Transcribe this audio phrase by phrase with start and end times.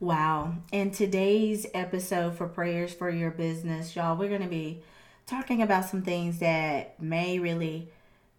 [0.00, 0.54] Wow.
[0.70, 4.80] In today's episode for Prayers for Your Business, y'all, we're going to be
[5.26, 7.88] talking about some things that may really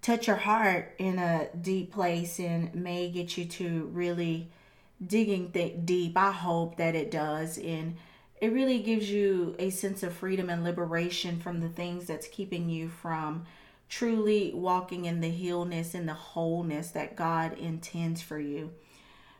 [0.01, 4.49] touch your heart in a deep place and may get you to really
[5.05, 6.17] digging th- deep.
[6.17, 7.57] I hope that it does.
[7.57, 7.97] And
[8.39, 12.69] it really gives you a sense of freedom and liberation from the things that's keeping
[12.69, 13.45] you from
[13.89, 18.71] truly walking in the healness and the wholeness that God intends for you.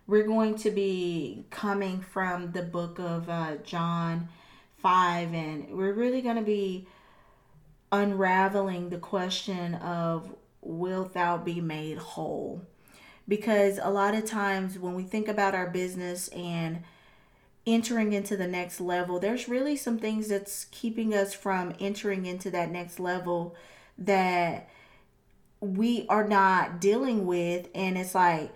[0.10, 4.30] We're going to be coming from the book of uh, John
[4.78, 6.88] 5, and we're really going to be
[7.92, 12.66] unraveling the question of wilt thou be made whole?
[13.28, 16.82] Because a lot of times when we think about our business and
[17.68, 22.50] entering into the next level, there's really some things that's keeping us from entering into
[22.50, 23.56] that next level
[24.00, 24.70] that
[25.60, 27.70] we are not dealing with.
[27.76, 28.52] And it's like,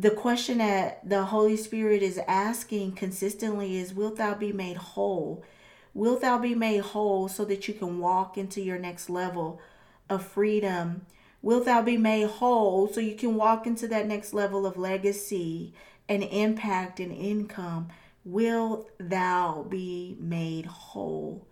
[0.00, 5.44] the question that the Holy Spirit is asking consistently is Wilt thou be made whole?
[5.92, 9.60] Wilt thou be made whole so that you can walk into your next level
[10.08, 11.04] of freedom?
[11.42, 15.74] Wilt thou be made whole so you can walk into that next level of legacy
[16.08, 17.88] and impact and income?
[18.24, 21.46] Wilt thou be made whole?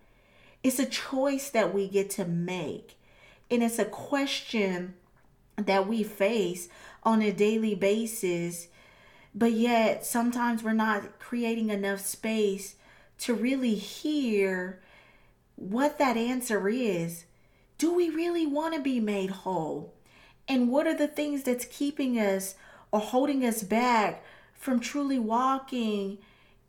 [0.62, 2.96] It's a choice that we get to make.
[3.50, 4.94] And it's a question
[5.56, 6.68] that we face
[7.02, 8.68] on a daily basis,
[9.34, 12.76] but yet sometimes we're not creating enough space
[13.18, 14.80] to really hear
[15.56, 17.24] what that answer is.
[17.78, 19.92] Do we really want to be made whole?
[20.48, 22.54] And what are the things that's keeping us
[22.90, 26.18] or holding us back from truly walking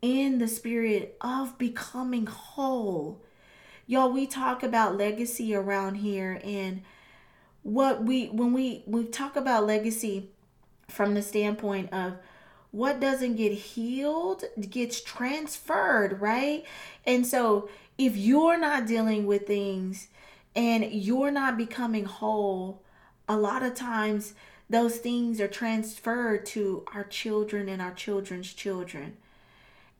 [0.02, 3.20] in the spirit of becoming whole?
[3.86, 6.82] Y'all, we talk about legacy around here and
[7.62, 10.30] what we when we we talk about legacy
[10.88, 12.16] from the standpoint of
[12.72, 16.64] what doesn't get healed gets transferred, right?
[17.04, 20.08] And so if you're not dealing with things
[20.54, 22.82] and you're not becoming whole,
[23.28, 24.34] a lot of times
[24.68, 29.16] those things are transferred to our children and our children's children.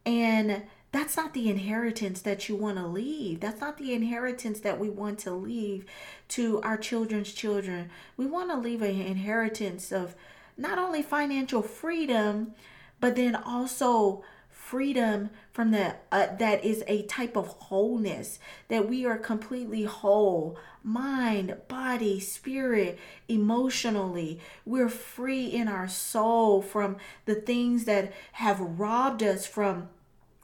[0.06, 0.62] And
[0.92, 3.40] that's not the inheritance that you want to leave.
[3.40, 5.84] That's not the inheritance that we want to leave
[6.28, 7.90] to our children's children.
[8.16, 10.16] We want to leave an inheritance of
[10.56, 12.54] not only financial freedom,
[13.00, 19.04] but then also freedom from the uh, that is a type of wholeness that we
[19.04, 22.96] are completely whole mind body spirit
[23.26, 29.88] emotionally we're free in our soul from the things that have robbed us from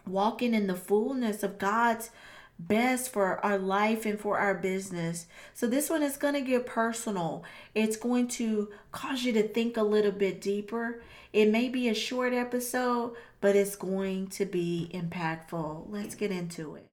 [0.07, 2.11] walking in the fullness of God's
[2.59, 5.27] best for our life and for our business.
[5.55, 7.45] So, this one is going to get personal.
[7.75, 11.03] It's going to cause you to think a little bit deeper.
[11.33, 15.87] It may be a short episode, but it's going to be impactful.
[15.91, 16.87] Let's get into it.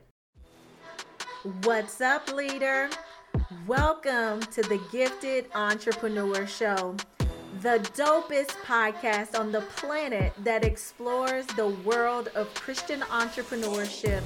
[1.63, 2.89] What's up, leader?
[3.67, 6.95] Welcome to the Gifted Entrepreneur Show
[7.61, 14.23] the dopest podcast on the planet that explores the world of Christian entrepreneurship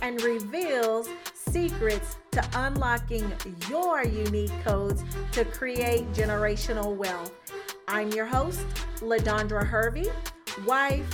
[0.00, 3.30] and reveals secrets to unlocking
[3.68, 7.32] your unique codes to create generational wealth.
[7.86, 8.60] I'm your host,
[9.00, 10.06] LaDondra Hervey,
[10.66, 11.06] wife,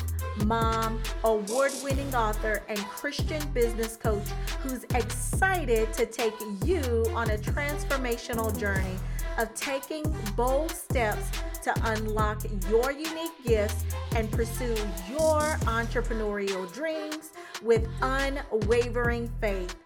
[0.45, 4.29] mom, award winning author, and Christian business coach
[4.61, 8.97] who's excited to take you on a transformational journey
[9.39, 10.05] of taking
[10.37, 11.31] bold steps
[11.63, 14.77] to unlock your unique gifts and pursue
[15.11, 17.33] your entrepreneurial dreams
[17.63, 19.77] with unwavering faith.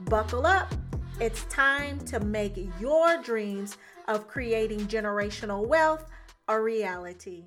[0.00, 0.72] Buckle up.
[1.20, 3.76] It's time to make your dreams
[4.08, 6.06] of creating generational wealth
[6.48, 7.44] a reality.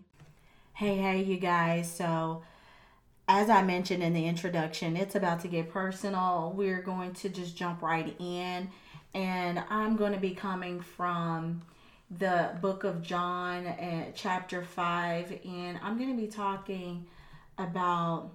[0.73, 1.91] Hey, hey, you guys.
[1.91, 2.43] So,
[3.27, 6.53] as I mentioned in the introduction, it's about to get personal.
[6.55, 8.69] We're going to just jump right in,
[9.13, 11.61] and I'm going to be coming from
[12.11, 17.07] the book of John, uh, chapter 5, and I'm going to be talking
[17.57, 18.31] about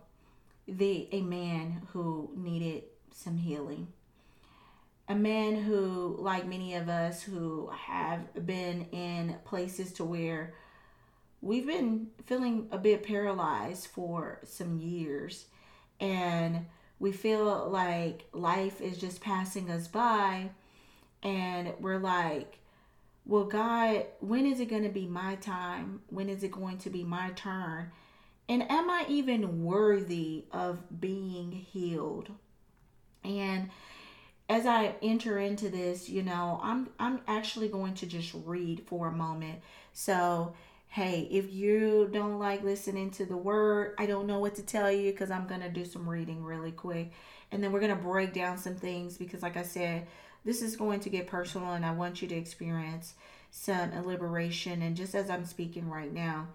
[0.67, 3.89] the a man who needed some healing.
[5.09, 10.55] A man who, like many of us who have been in places to where
[11.41, 15.47] we've been feeling a bit paralyzed for some years
[16.01, 16.67] and
[16.99, 20.51] we feel like life is just passing us by
[21.23, 22.59] and we're like
[23.29, 26.01] well, God, when is it going to be my time?
[26.09, 27.93] When is it going to be my turn?
[28.49, 32.31] And am I even worthy of being healed?
[33.23, 33.69] And
[34.49, 39.09] as I enter into this, you know, I'm I'm actually going to just read for
[39.09, 39.61] a moment.
[39.93, 40.55] So
[40.89, 44.91] hey, if you don't like listening to the word, I don't know what to tell
[44.91, 47.13] you because I'm going to do some reading really quick.
[47.53, 50.07] And then we're going to break down some things because, like I said,
[50.45, 53.15] this is going to get personal and I want you to experience
[53.51, 54.83] some liberation.
[54.83, 56.49] And just as I'm speaking right now,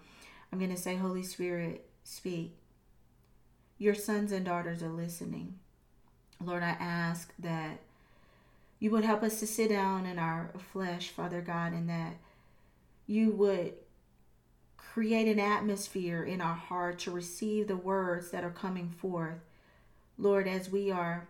[0.52, 2.56] I'm going to say, Holy Spirit, speak.
[3.78, 5.58] Your sons and daughters are listening.
[6.42, 7.80] Lord, I ask that
[8.78, 12.14] you would help us to sit down in our flesh, Father God, and that
[13.06, 13.74] you would
[14.94, 19.40] create an atmosphere in our heart to receive the words that are coming forth.
[20.16, 21.26] Lord, as we are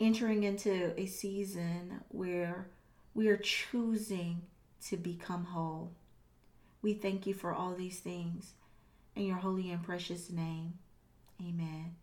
[0.00, 2.66] entering into a season where
[3.12, 4.40] we are choosing
[4.86, 5.92] to become whole.
[6.80, 8.52] We thank you for all these things
[9.14, 10.72] in your holy and precious name.
[11.42, 11.94] Amen.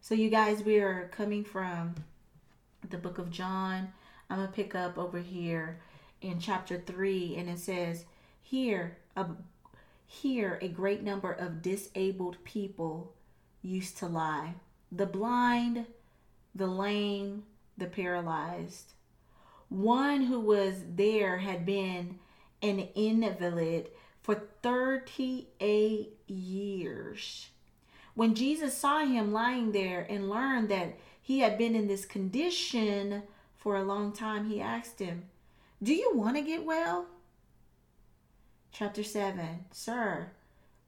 [0.00, 1.96] So, you guys, we are coming from
[2.88, 3.92] the book of John.
[4.30, 5.80] I'm going to pick up over here
[6.22, 8.06] in chapter 3, and it says,
[8.40, 9.26] Here, a
[10.10, 13.12] here, a great number of disabled people
[13.62, 14.54] used to lie
[14.90, 15.84] the blind,
[16.54, 17.42] the lame,
[17.76, 18.94] the paralyzed.
[19.68, 22.18] One who was there had been
[22.62, 23.90] an invalid
[24.22, 27.48] for 38 years.
[28.14, 33.24] When Jesus saw him lying there and learned that he had been in this condition
[33.58, 35.24] for a long time, he asked him,
[35.82, 37.06] Do you want to get well?
[38.72, 40.30] Chapter 7 Sir,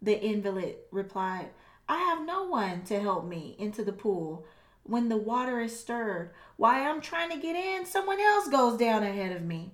[0.00, 1.50] the invalid replied,
[1.88, 4.46] I have no one to help me into the pool
[4.84, 6.30] when the water is stirred.
[6.56, 9.72] Why I'm trying to get in, someone else goes down ahead of me.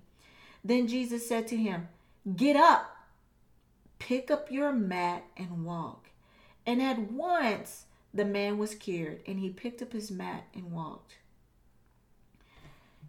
[0.64, 1.88] Then Jesus said to him,
[2.36, 2.96] Get up,
[3.98, 6.08] pick up your mat, and walk.
[6.64, 11.16] And at once the man was cured, and he picked up his mat and walked.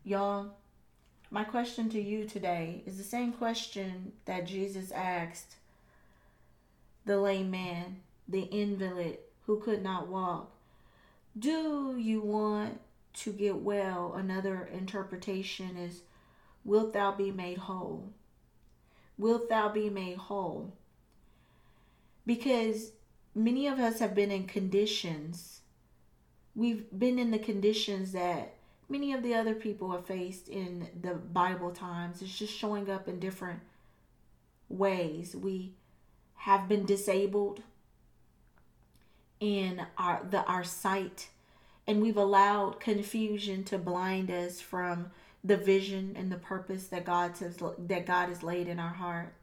[0.03, 0.51] Y'all,
[1.29, 5.55] my question to you today is the same question that Jesus asked
[7.05, 7.97] the lame man,
[8.27, 10.51] the invalid who could not walk.
[11.37, 12.79] Do you want
[13.15, 14.13] to get well?
[14.15, 16.01] Another interpretation is,
[16.63, 18.09] Wilt thou be made whole?
[19.17, 20.73] Wilt thou be made whole?
[22.25, 22.91] Because
[23.33, 25.61] many of us have been in conditions.
[26.55, 28.56] We've been in the conditions that
[28.89, 32.21] many of the other people have faced in the Bible times.
[32.21, 33.59] It's just showing up in different
[34.69, 35.35] ways.
[35.35, 35.73] We
[36.35, 37.63] have been disabled
[39.39, 41.29] in our the our sight
[41.85, 45.11] and we've allowed confusion to blind us from
[45.43, 49.33] the vision and the purpose that God has that God has laid in our heart.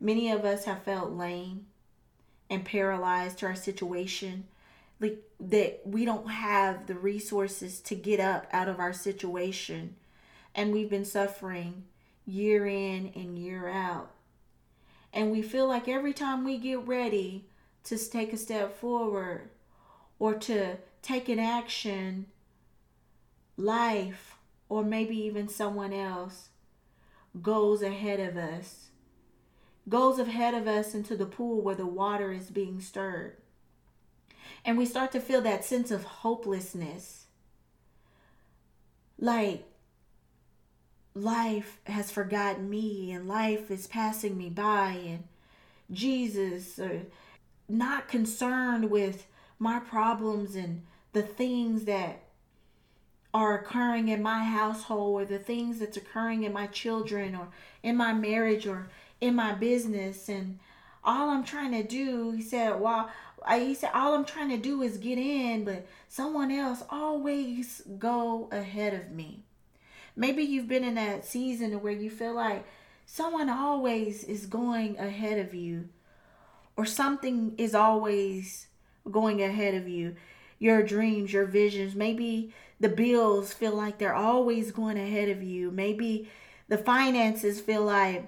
[0.00, 1.66] Many of us have felt lame
[2.50, 4.44] and paralyzed to our situation
[5.00, 9.96] like that we don't have the resources to get up out of our situation.
[10.54, 11.84] And we've been suffering
[12.24, 14.10] year in and year out.
[15.12, 17.46] And we feel like every time we get ready
[17.84, 19.50] to take a step forward
[20.18, 22.26] or to take an action
[23.56, 24.36] life
[24.68, 26.48] or maybe even someone else
[27.40, 28.88] goes ahead of us
[29.88, 33.36] goes ahead of us into the pool where the water is being stirred
[34.64, 37.26] and we start to feel that sense of hopelessness.
[39.18, 39.64] Like
[41.14, 45.24] life has forgotten me and life is passing me by and
[45.90, 47.02] Jesus are
[47.68, 49.26] not concerned with
[49.58, 50.82] my problems and
[51.12, 52.22] the things that
[53.32, 57.48] are occurring in my household or the things that's occurring in my children or
[57.82, 58.88] in my marriage or
[59.20, 60.58] in my business and
[61.02, 63.10] all I'm trying to do he said while
[63.44, 67.82] I, he said, all I'm trying to do is get in, but someone else always
[67.98, 69.44] go ahead of me.
[70.16, 72.64] Maybe you've been in that season where you feel like
[73.04, 75.88] someone always is going ahead of you,
[76.76, 78.66] or something is always
[79.10, 80.16] going ahead of you.
[80.58, 85.70] Your dreams, your visions, maybe the bills feel like they're always going ahead of you.
[85.70, 86.30] Maybe
[86.68, 88.26] the finances feel like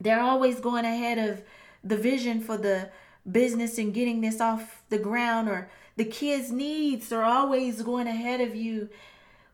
[0.00, 1.42] they're always going ahead of
[1.82, 2.90] the vision for the
[3.30, 8.40] business and getting this off the ground or the kids needs are always going ahead
[8.40, 8.88] of you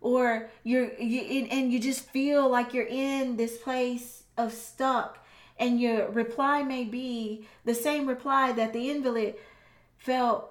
[0.02, 5.18] or you're you, and you just feel like you're in this place of stuck.
[5.58, 9.36] And your reply may be the same reply that the invalid
[9.96, 10.50] felt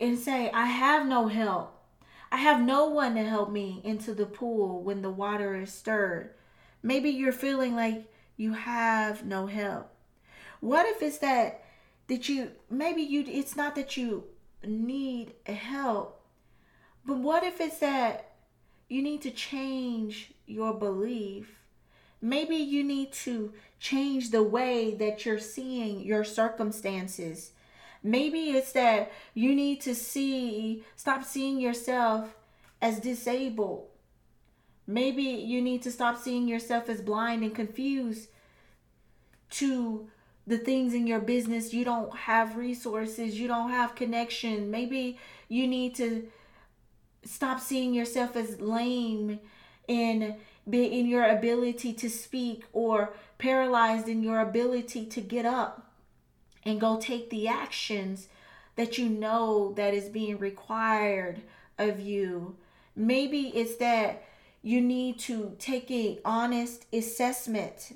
[0.00, 1.74] and say i have no help.
[2.30, 6.34] I have no one to help me into the pool when the water is stirred.
[6.82, 8.04] Maybe you're feeling like
[8.36, 9.90] you have no help.
[10.60, 11.62] What if it's that
[12.08, 14.24] that you maybe you it's not that you
[14.64, 16.20] need help
[17.06, 18.32] but what if it's that
[18.88, 21.58] you need to change your belief
[22.20, 27.52] Maybe you need to change the way that you're seeing your circumstances.
[28.02, 32.34] Maybe it's that you need to see, stop seeing yourself
[32.82, 33.86] as disabled.
[34.86, 38.30] Maybe you need to stop seeing yourself as blind and confused
[39.50, 40.08] to
[40.48, 41.74] the things in your business.
[41.74, 44.70] You don't have resources, you don't have connection.
[44.70, 46.26] Maybe you need to
[47.24, 49.40] stop seeing yourself as lame
[49.86, 50.36] in
[50.68, 55.92] being in your ability to speak or paralyzed in your ability to get up
[56.64, 58.28] and go take the actions
[58.76, 61.42] that you know that is being required
[61.78, 62.56] of you.
[62.94, 64.24] Maybe it's that
[64.62, 67.92] you need to take a honest assessment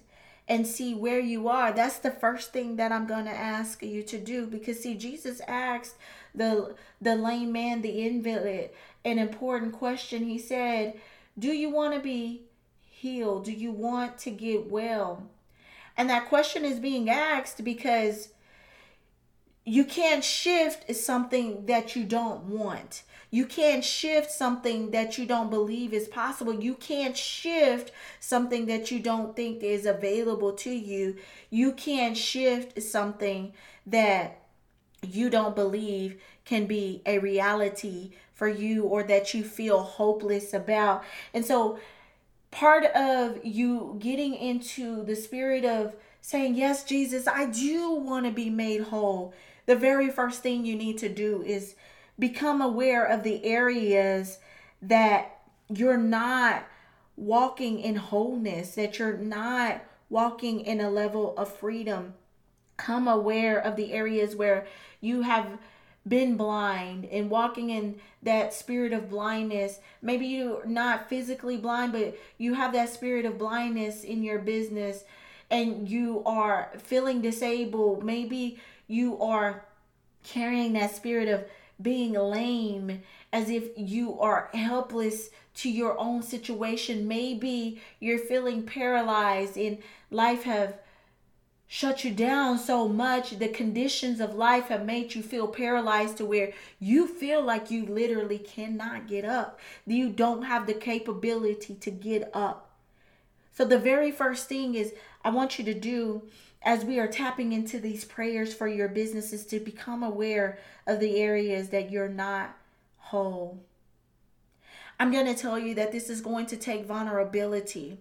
[0.52, 1.72] and see where you are.
[1.72, 5.40] That's the first thing that I'm going to ask you to do because see Jesus
[5.48, 5.96] asked
[6.34, 8.68] the the lame man, the invalid,
[9.02, 10.24] an important question.
[10.24, 11.00] He said,
[11.38, 12.42] "Do you want to be
[12.82, 13.46] healed?
[13.46, 15.26] Do you want to get well?"
[15.96, 18.28] And that question is being asked because
[19.64, 23.02] you can't shift is something that you don't want.
[23.30, 26.52] You can't shift something that you don't believe is possible.
[26.52, 31.16] You can't shift something that you don't think is available to you.
[31.48, 33.52] You can't shift something
[33.86, 34.42] that
[35.02, 41.04] you don't believe can be a reality for you or that you feel hopeless about.
[41.32, 41.78] And so,
[42.50, 48.32] part of you getting into the spirit of saying, Yes, Jesus, I do want to
[48.32, 49.32] be made whole
[49.66, 51.74] the very first thing you need to do is
[52.18, 54.38] become aware of the areas
[54.80, 55.38] that
[55.68, 56.64] you're not
[57.16, 62.14] walking in wholeness, that you're not walking in a level of freedom.
[62.76, 64.66] Come aware of the areas where
[65.00, 65.58] you have
[66.06, 69.78] been blind and walking in that spirit of blindness.
[70.00, 75.04] Maybe you're not physically blind, but you have that spirit of blindness in your business
[75.50, 78.02] and you are feeling disabled.
[78.02, 78.58] Maybe
[78.92, 79.64] you are
[80.22, 81.44] carrying that spirit of
[81.80, 87.08] being lame as if you are helpless to your own situation.
[87.08, 89.78] Maybe you're feeling paralyzed and
[90.10, 90.78] life have
[91.66, 93.38] shut you down so much.
[93.38, 97.86] The conditions of life have made you feel paralyzed to where you feel like you
[97.86, 99.58] literally cannot get up.
[99.86, 102.70] You don't have the capability to get up.
[103.54, 104.92] So the very first thing is
[105.24, 106.22] i want you to do
[106.64, 111.16] as we are tapping into these prayers for your businesses to become aware of the
[111.20, 112.56] areas that you're not
[112.98, 113.60] whole.
[114.98, 117.98] I'm going to tell you that this is going to take vulnerability.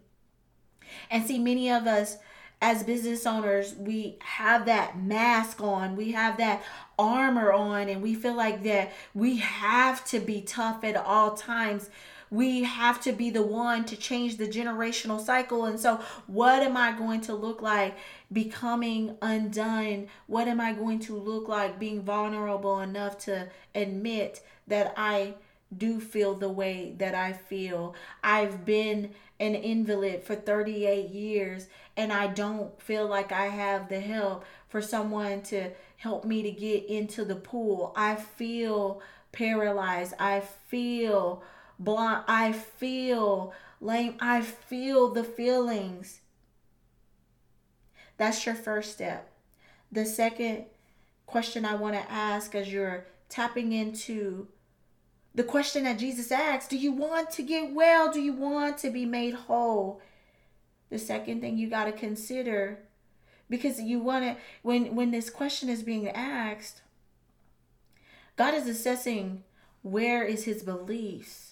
[1.09, 2.17] And see, many of us
[2.61, 6.61] as business owners, we have that mask on, we have that
[6.99, 11.89] armor on, and we feel like that we have to be tough at all times
[12.31, 15.65] we have to be the one to change the generational cycle.
[15.65, 17.97] And so, what am I going to look like
[18.31, 20.07] becoming undone?
[20.27, 25.35] What am I going to look like being vulnerable enough to admit that I
[25.77, 27.95] do feel the way that I feel?
[28.23, 29.11] I've been
[29.41, 34.81] an invalid for 38 years and I don't feel like I have the help for
[34.81, 37.91] someone to help me to get into the pool.
[37.95, 39.01] I feel
[39.33, 40.13] paralyzed.
[40.17, 41.43] I feel
[41.83, 42.23] blind.
[42.27, 44.15] I feel lame.
[44.19, 46.21] I feel the feelings.
[48.17, 49.29] That's your first step.
[49.91, 50.65] The second
[51.25, 54.47] question I want to ask as you're tapping into
[55.33, 58.11] the question that Jesus asked Do you want to get well?
[58.11, 60.01] Do you want to be made whole?
[60.89, 62.79] The second thing you got to consider
[63.49, 66.81] because you want to when when this question is being asked
[68.37, 69.43] God is assessing
[69.83, 71.50] where is his beliefs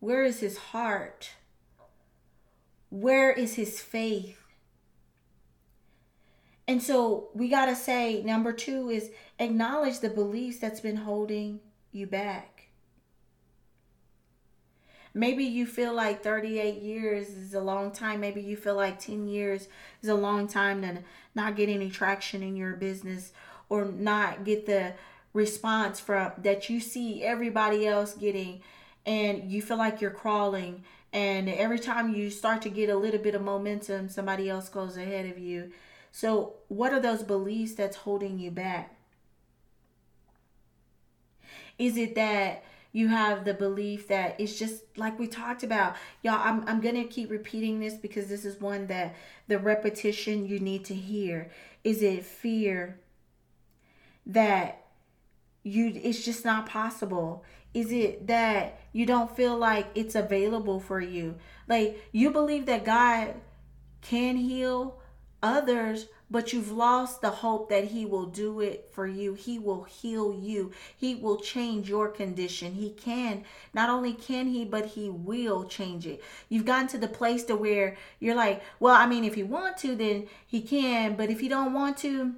[0.00, 1.30] where is his heart?
[2.90, 4.38] Where is his faith?
[6.68, 11.60] And so we got to say, number two is acknowledge the beliefs that's been holding
[11.92, 12.56] you back.
[15.14, 18.20] Maybe you feel like 38 years is a long time.
[18.20, 19.68] Maybe you feel like 10 years
[20.02, 20.98] is a long time to
[21.34, 23.32] not get any traction in your business
[23.70, 24.92] or not get the
[25.32, 28.62] response from that you see everybody else getting
[29.06, 30.82] and you feel like you're crawling
[31.12, 34.96] and every time you start to get a little bit of momentum somebody else goes
[34.96, 35.70] ahead of you.
[36.10, 38.94] So what are those beliefs that's holding you back?
[41.78, 46.40] Is it that you have the belief that it's just like we talked about y'all
[46.42, 49.14] I'm, I'm gonna keep repeating this because this is one that
[49.48, 51.50] the repetition you need to hear.
[51.84, 52.98] Is it fear
[54.24, 54.86] that
[55.62, 57.44] you it's just not possible
[57.76, 61.34] is it that you don't feel like it's available for you?
[61.68, 63.34] Like you believe that God
[64.00, 64.98] can heal
[65.42, 69.34] others, but you've lost the hope that He will do it for you.
[69.34, 70.72] He will heal you.
[70.96, 72.72] He will change your condition.
[72.72, 73.44] He can.
[73.74, 76.22] Not only can He, but He will change it.
[76.48, 79.76] You've gotten to the place to where you're like, well, I mean, if you want
[79.78, 81.14] to, then He can.
[81.14, 82.36] But if you don't want to,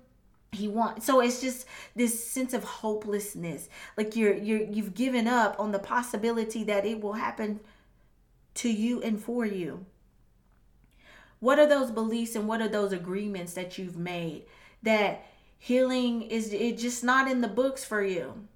[0.53, 5.55] he wants so it's just this sense of hopelessness like you're you're you've given up
[5.59, 7.61] on the possibility that it will happen
[8.55, 9.85] to you and for you
[11.41, 14.45] what are those beliefs and what are those agreements that you've made
[14.83, 15.25] that
[15.59, 18.47] healing is it just not in the books for you?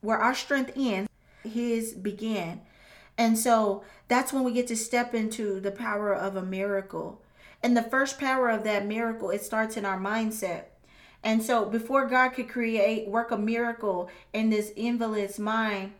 [0.00, 1.08] Where our strength ends,
[1.42, 2.62] his began.
[3.16, 7.22] And so that's when we get to step into the power of a miracle.
[7.62, 10.64] And the first power of that miracle, it starts in our mindset.
[11.22, 15.92] And so before God could create, work a miracle in this invalid's mind,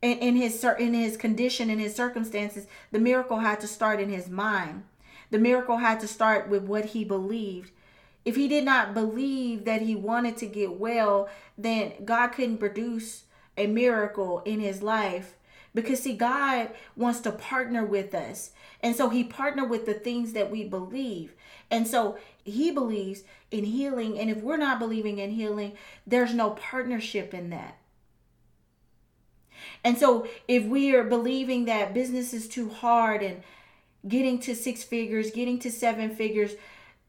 [0.00, 4.08] in, in his in his condition, in his circumstances, the miracle had to start in
[4.08, 4.84] his mind.
[5.30, 7.70] The miracle had to start with what he believed.
[8.24, 13.24] If he did not believe that he wanted to get well, then God couldn't produce
[13.56, 15.36] a miracle in his life.
[15.74, 18.52] Because, see, God wants to partner with us.
[18.80, 21.34] And so he partnered with the things that we believe.
[21.70, 24.18] And so he believes in healing.
[24.18, 25.72] And if we're not believing in healing,
[26.06, 27.78] there's no partnership in that.
[29.82, 33.42] And so if we are believing that business is too hard and
[34.06, 36.52] getting to six figures, getting to seven figures,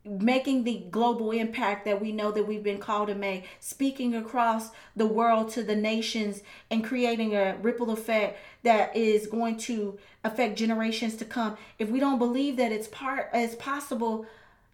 [0.05, 4.69] making the global impact that we know that we've been called to make, speaking across
[4.95, 10.57] the world to the nations and creating a ripple effect that is going to affect
[10.57, 11.57] generations to come.
[11.79, 14.25] If we don't believe that it's part as possible,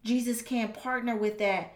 [0.03, 1.73] Jesus can partner with that.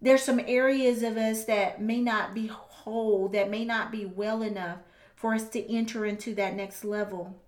[0.00, 4.42] There's some areas of us that may not be whole, that may not be well
[4.42, 4.78] enough
[5.16, 7.40] for us to enter into that next level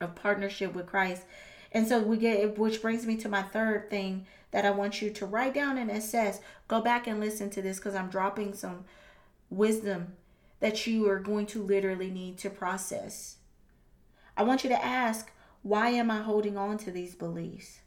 [0.00, 1.22] of partnership with Christ.
[1.74, 5.10] And so we get, which brings me to my third thing that I want you
[5.10, 6.40] to write down and assess.
[6.68, 8.84] Go back and listen to this because I'm dropping some
[9.50, 10.14] wisdom
[10.60, 13.36] that you are going to literally need to process.
[14.36, 15.32] I want you to ask,
[15.62, 17.80] why am I holding on to these beliefs?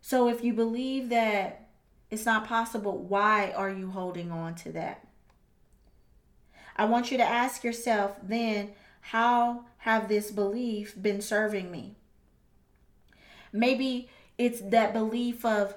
[0.00, 1.68] So if you believe that
[2.10, 5.04] it's not possible, why are you holding on to that?
[6.76, 11.96] I want you to ask yourself then, how have this belief been serving me?
[13.52, 15.76] Maybe it's that belief of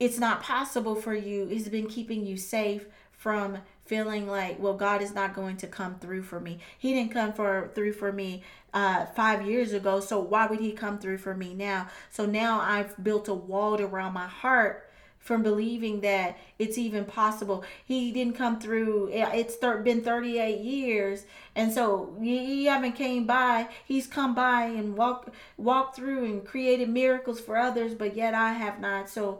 [0.00, 5.02] it's not possible for you, it's been keeping you safe from feeling like, well, God
[5.02, 6.60] is not going to come through for me.
[6.78, 10.72] He didn't come for through for me uh, five years ago, so why would He
[10.72, 11.88] come through for me now?
[12.10, 14.87] So now I've built a wall around my heart
[15.20, 17.62] from believing that it's even possible.
[17.84, 19.10] He didn't come through.
[19.12, 23.68] It's been 38 years, and so he haven't came by.
[23.84, 28.54] He's come by and walked walked through and created miracles for others, but yet I
[28.54, 29.10] have not.
[29.10, 29.38] So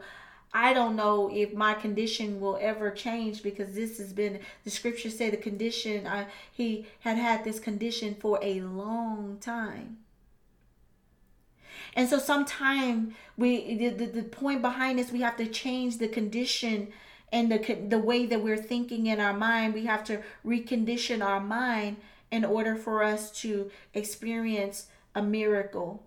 [0.53, 5.09] I don't know if my condition will ever change because this has been the scripture
[5.09, 6.07] say the condition.
[6.07, 9.97] I he had had this condition for a long time.
[11.95, 16.07] And so sometimes we the, the, the point behind this we have to change the
[16.07, 16.89] condition
[17.31, 19.73] and the the way that we're thinking in our mind.
[19.73, 21.97] We have to recondition our mind
[22.31, 26.03] in order for us to experience a miracle.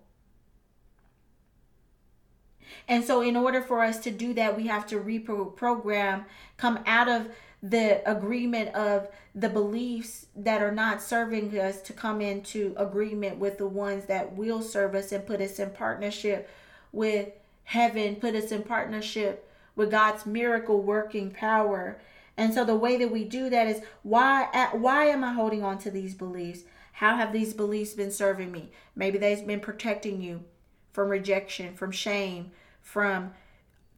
[2.88, 6.24] And so, in order for us to do that, we have to reprogram,
[6.56, 7.28] come out of
[7.62, 13.58] the agreement of the beliefs that are not serving us to come into agreement with
[13.58, 16.50] the ones that will serve us and put us in partnership
[16.90, 17.28] with
[17.64, 22.00] heaven, put us in partnership with God's miracle working power.
[22.36, 25.78] And so the way that we do that is why why am I holding on
[25.78, 26.64] to these beliefs?
[26.94, 28.70] How have these beliefs been serving me?
[28.96, 30.44] Maybe they've been protecting you
[30.92, 33.32] from rejection, from shame, from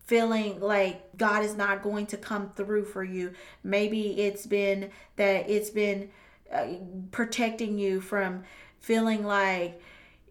[0.04, 3.32] feeling like God is not going to come through for you.
[3.62, 6.10] Maybe it's been that it's been
[6.52, 6.66] uh,
[7.10, 8.44] protecting you from
[8.80, 9.80] feeling like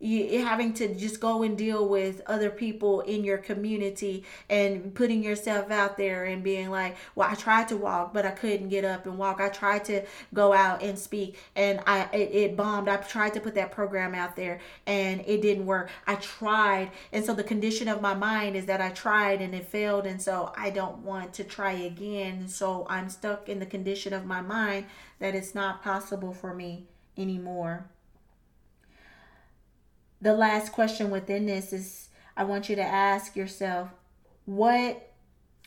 [0.03, 5.23] you having to just go and deal with other people in your community and putting
[5.23, 8.83] yourself out there and being like well i tried to walk but i couldn't get
[8.83, 9.39] up and walk.
[9.39, 12.89] I tried to go out and speak and i it, it bombed.
[12.89, 15.89] I tried to put that program out there and it didn't work.
[16.07, 19.67] I tried and so the condition of my mind is that i tried and it
[19.67, 22.47] failed and so i don't want to try again.
[22.47, 24.85] So i'm stuck in the condition of my mind
[25.19, 26.85] that it's not possible for me
[27.17, 27.87] anymore
[30.23, 32.07] the last question within this is
[32.37, 33.89] I want you to ask yourself
[34.45, 35.09] what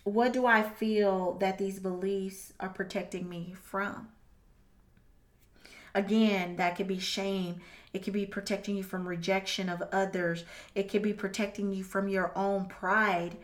[0.02, 4.08] what do I feel that these beliefs are protecting me from?
[5.94, 7.56] Again, that could be shame.
[7.92, 10.44] It could be protecting you from rejection of others.
[10.76, 13.36] It could be protecting you from your own pride.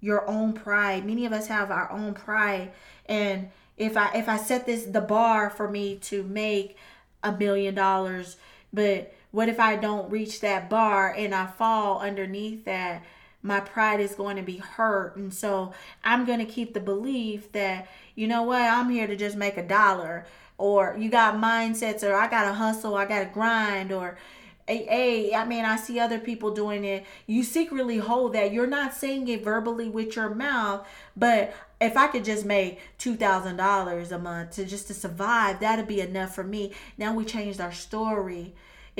[0.00, 1.06] Your own pride.
[1.06, 2.72] Many of us have our own pride.
[3.06, 6.76] And if I if I set this the bar for me to make
[7.22, 8.36] a million dollars,
[8.72, 13.02] but what if I don't reach that bar and I fall underneath that?
[13.42, 15.16] My pride is going to be hurt.
[15.16, 15.72] And so
[16.04, 19.56] I'm going to keep the belief that, you know what, I'm here to just make
[19.56, 20.26] a dollar.
[20.58, 24.18] Or you got mindsets, or I got to hustle, I got to grind, or
[24.66, 27.04] hey, I mean, I see other people doing it.
[27.26, 28.52] You secretly hold that.
[28.52, 33.16] You're not saying it verbally with your mouth, but if I could just make two
[33.16, 36.72] thousand dollars a month to just to survive, that'd be enough for me.
[36.98, 38.52] Now we changed our story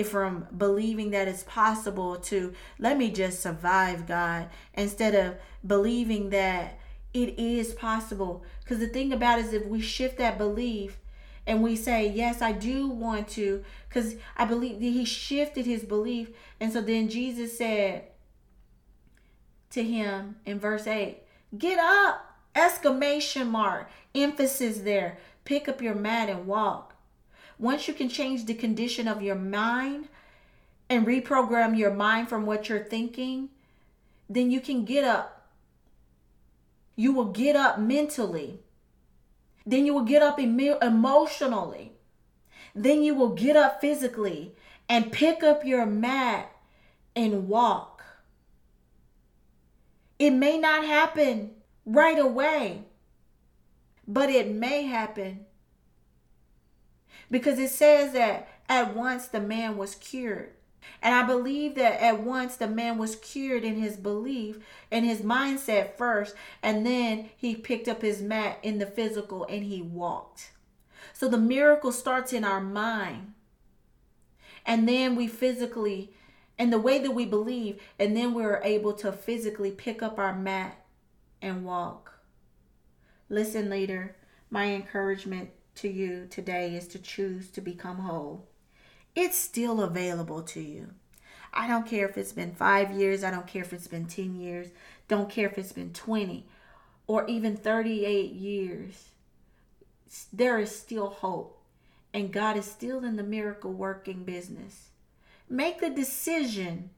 [0.02, 5.36] from believing that it's possible to let me just survive, God, instead of
[5.66, 6.78] believing that
[7.12, 8.44] it is possible.
[8.62, 10.98] Because the thing about it is, if we shift that belief
[11.46, 16.30] and we say, Yes, I do want to, because I believe he shifted his belief.
[16.60, 18.04] And so then Jesus said
[19.70, 21.18] to him in verse 8,
[21.56, 22.26] Get up!
[22.54, 25.18] Exclamation mark, emphasis there.
[25.44, 26.89] Pick up your mat and walk.
[27.60, 30.08] Once you can change the condition of your mind
[30.88, 33.50] and reprogram your mind from what you're thinking,
[34.30, 35.46] then you can get up.
[36.96, 38.60] You will get up mentally.
[39.66, 41.92] Then you will get up emotionally.
[42.74, 44.54] Then you will get up physically
[44.88, 46.50] and pick up your mat
[47.14, 48.02] and walk.
[50.18, 51.50] It may not happen
[51.84, 52.84] right away,
[54.08, 55.44] but it may happen
[57.30, 60.52] because it says that at once the man was cured.
[61.02, 64.58] And I believe that at once the man was cured in his belief
[64.90, 69.64] and his mindset first, and then he picked up his mat in the physical and
[69.64, 70.52] he walked.
[71.12, 73.34] So the miracle starts in our mind.
[74.66, 76.12] And then we physically,
[76.58, 80.34] and the way that we believe, and then we're able to physically pick up our
[80.34, 80.84] mat
[81.40, 82.12] and walk.
[83.28, 84.16] Listen, leader,
[84.50, 88.46] my encouragement to you today is to choose to become whole.
[89.14, 90.90] It's still available to you.
[91.52, 94.36] I don't care if it's been five years, I don't care if it's been 10
[94.36, 94.68] years,
[95.08, 96.46] don't care if it's been 20
[97.06, 99.08] or even 38 years.
[100.32, 101.60] There is still hope,
[102.12, 104.90] and God is still in the miracle working business.
[105.48, 106.90] Make the decision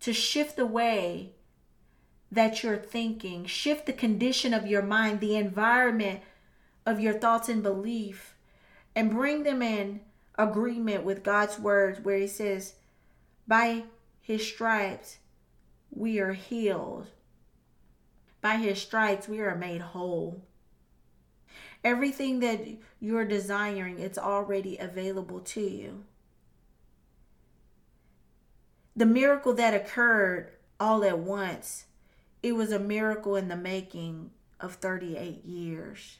[0.00, 1.32] to shift the way
[2.32, 6.22] that you're thinking, shift the condition of your mind, the environment
[6.86, 8.36] of your thoughts and belief
[8.94, 10.00] and bring them in
[10.38, 12.74] agreement with God's words where he says,
[13.46, 13.84] by
[14.20, 15.18] his stripes
[15.90, 17.08] we are healed.
[18.40, 20.42] By his stripes we are made whole.
[21.82, 22.60] Everything that
[23.00, 26.04] you're desiring, it's already available to you.
[28.94, 31.84] The miracle that occurred all at once,
[32.42, 36.18] it was a miracle in the making of 38 years.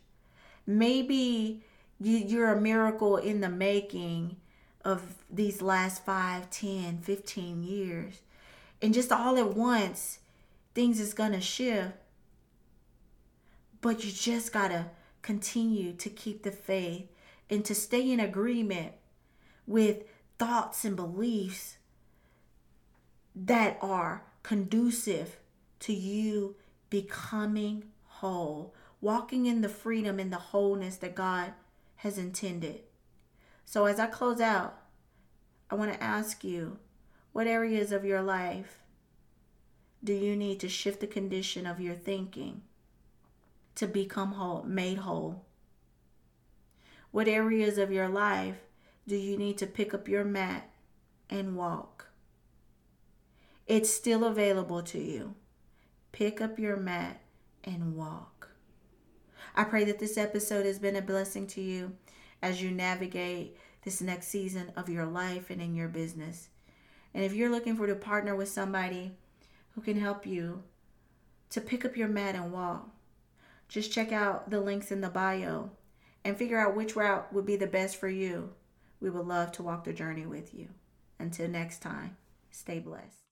[0.66, 1.62] Maybe
[1.98, 4.36] you're a miracle in the making
[4.84, 8.20] of these last 5, 10, 15 years.
[8.82, 10.18] And just all at once,
[10.74, 11.94] things is to shift.
[13.80, 14.86] But you just got to
[15.22, 17.06] continue to keep the faith
[17.48, 18.92] and to stay in agreement
[19.66, 20.04] with
[20.38, 21.76] thoughts and beliefs
[23.34, 25.36] that are conducive
[25.80, 26.56] to you
[26.90, 28.74] becoming whole
[29.06, 31.52] walking in the freedom and the wholeness that God
[31.98, 32.80] has intended.
[33.64, 34.80] So, as I close out,
[35.70, 36.78] I want to ask you
[37.30, 38.80] what areas of your life
[40.02, 42.62] do you need to shift the condition of your thinking
[43.76, 45.44] to become whole, made whole?
[47.12, 48.56] What areas of your life
[49.06, 50.68] do you need to pick up your mat
[51.30, 52.08] and walk?
[53.68, 55.36] It's still available to you.
[56.10, 57.20] Pick up your mat
[57.62, 58.55] and walk.
[59.56, 61.92] I pray that this episode has been a blessing to you
[62.42, 66.48] as you navigate this next season of your life and in your business.
[67.14, 69.12] And if you're looking for to partner with somebody
[69.74, 70.62] who can help you
[71.50, 72.90] to pick up your mat and walk,
[73.68, 75.70] just check out the links in the bio
[76.22, 78.50] and figure out which route would be the best for you.
[79.00, 80.68] We would love to walk the journey with you.
[81.18, 82.18] Until next time,
[82.50, 83.25] stay blessed.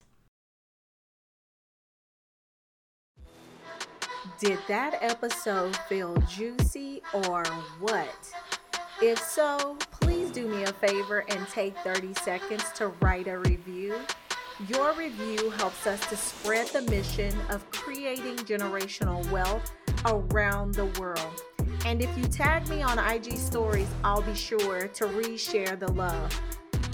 [4.38, 7.44] Did that episode feel juicy or
[7.78, 8.32] what?
[9.02, 13.96] If so, please do me a favor and take 30 seconds to write a review.
[14.68, 19.72] Your review helps us to spread the mission of creating generational wealth
[20.06, 21.42] around the world.
[21.84, 26.40] And if you tag me on IG stories, I'll be sure to reshare the love.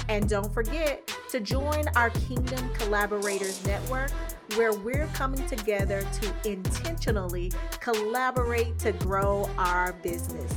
[0.09, 4.11] And don't forget to join our Kingdom Collaborators Network,
[4.57, 10.53] where we're coming together to intentionally collaborate to grow our business.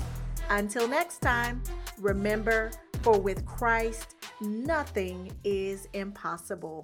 [0.50, 1.62] Until next time,
[2.00, 6.82] remember, for with Christ, nothing is impossible.